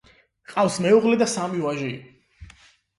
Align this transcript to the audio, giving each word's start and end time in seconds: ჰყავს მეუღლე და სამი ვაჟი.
ჰყავს 0.51 0.79
მეუღლე 0.87 1.21
და 1.25 1.29
სამი 1.37 1.65
ვაჟი. 1.69 1.95